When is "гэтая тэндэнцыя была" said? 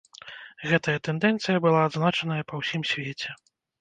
0.69-1.83